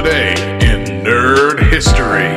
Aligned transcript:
Today 0.00 0.32
in 0.62 1.04
Nerd 1.04 1.60
History. 1.68 2.34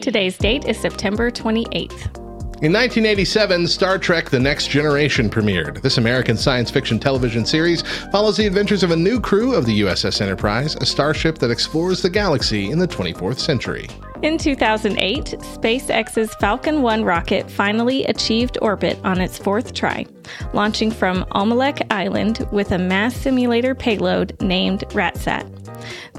Today's 0.00 0.38
date 0.38 0.64
is 0.66 0.78
September 0.78 1.32
28th. 1.32 2.22
In 2.62 2.72
1987, 2.72 3.66
Star 3.66 3.98
Trek 3.98 4.30
The 4.30 4.38
Next 4.38 4.68
Generation 4.68 5.28
premiered. 5.28 5.82
This 5.82 5.98
American 5.98 6.36
science 6.36 6.70
fiction 6.70 7.00
television 7.00 7.44
series 7.44 7.82
follows 8.12 8.36
the 8.36 8.46
adventures 8.46 8.84
of 8.84 8.92
a 8.92 8.96
new 8.96 9.20
crew 9.20 9.56
of 9.56 9.66
the 9.66 9.80
USS 9.80 10.20
Enterprise, 10.20 10.76
a 10.76 10.86
starship 10.86 11.38
that 11.38 11.50
explores 11.50 12.00
the 12.00 12.08
galaxy 12.08 12.70
in 12.70 12.78
the 12.78 12.86
24th 12.86 13.40
century. 13.40 13.88
In 14.24 14.38
2008, 14.38 15.36
SpaceX's 15.40 16.34
Falcon 16.36 16.80
1 16.80 17.04
rocket 17.04 17.50
finally 17.50 18.06
achieved 18.06 18.56
orbit 18.62 18.98
on 19.04 19.20
its 19.20 19.36
fourth 19.36 19.74
try, 19.74 20.06
launching 20.54 20.90
from 20.90 21.26
Omelek 21.32 21.86
Island 21.90 22.48
with 22.50 22.72
a 22.72 22.78
mass 22.78 23.14
simulator 23.14 23.74
payload 23.74 24.40
named 24.40 24.80
RATSAT. 24.94 25.46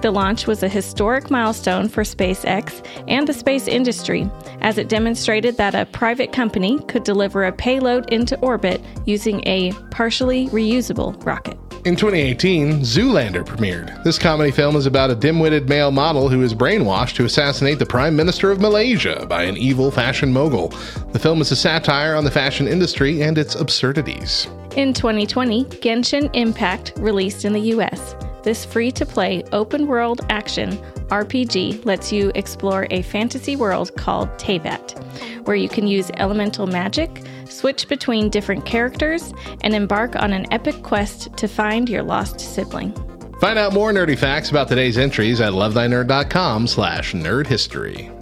The 0.04 0.12
launch 0.12 0.46
was 0.46 0.62
a 0.62 0.70
historic 0.70 1.32
milestone 1.32 1.90
for 1.90 2.04
SpaceX 2.04 2.86
and 3.08 3.28
the 3.28 3.34
space 3.34 3.68
industry, 3.68 4.30
as 4.62 4.78
it 4.78 4.88
demonstrated 4.88 5.58
that 5.58 5.74
a 5.74 5.88
private 5.88 6.32
company 6.32 6.78
could 6.82 7.04
deliver 7.04 7.46
a 7.46 7.52
payload 7.52 8.14
into 8.14 8.40
orbit 8.42 8.82
using 9.08 9.42
a 9.48 9.72
partially 9.90 10.48
reusable 10.50 11.26
rocket. 11.26 11.55
In 11.86 11.96
2018, 11.96 12.80
Zoolander 12.80 13.46
premiered. 13.46 14.04
This 14.04 14.18
comedy 14.18 14.50
film 14.50 14.76
is 14.76 14.88
about 14.88 15.12
a 15.12 15.16
dim 15.16 15.40
witted 15.40 15.70
male 15.70 15.92
model 15.92 16.30
who 16.30 16.42
is 16.42 16.52
brainwashed 16.52 17.14
to 17.18 17.26
assassinate 17.26 17.78
the 17.78 17.86
Prime 17.86 18.16
Minister 18.16 18.50
of 18.50 18.60
Malaysia 18.60 19.28
by 19.30 19.44
an 19.44 19.56
evil 19.56 19.92
fashion 19.92 20.34
mogul. 20.34 20.70
The 21.12 21.20
film 21.20 21.42
is 21.42 21.52
a 21.52 21.56
satire 21.56 22.16
on 22.16 22.24
the 22.24 22.32
fashion 22.32 22.68
industry 22.68 23.22
and 23.22 23.38
its 23.38 23.54
absurdities. 23.54 24.48
In 24.76 24.96
2020, 24.96 25.66
Genshin 25.66 26.28
Impact 26.34 26.94
released 26.98 27.46
in 27.46 27.54
the 27.54 27.76
US. 27.76 28.16
This 28.42 28.66
free 28.66 28.92
to 28.94 29.06
play 29.06 29.44
open 29.52 29.86
world 29.86 30.22
action 30.30 30.72
RPG 31.10 31.86
lets 31.86 32.12
you 32.12 32.32
explore 32.34 32.88
a 32.90 33.04
fantasy 33.04 33.56
world 33.56 33.96
called 33.96 34.30
Teyvat, 34.40 35.35
where 35.46 35.56
you 35.56 35.70
can 35.70 35.88
use 35.88 36.12
elemental 36.18 36.68
magic, 36.68 37.24
switch 37.50 37.88
between 37.88 38.30
different 38.30 38.66
characters, 38.66 39.34
and 39.62 39.74
embark 39.74 40.16
on 40.16 40.34
an 40.34 40.52
epic 40.52 40.84
quest 40.84 41.36
to 41.38 41.48
find 41.48 41.90
your 41.90 42.04
lost 42.04 42.40
sibling. 42.40 42.94
Find 43.40 43.60
out 43.60 43.74
more 43.74 43.92
nerdy 43.92 44.18
facts 44.18 44.50
about 44.50 44.68
today's 44.68 44.98
entries 44.98 45.42
at 45.42 45.54
lovethynerd.com 45.54 46.68
slash 46.68 47.14
nerdhistory. 47.14 48.15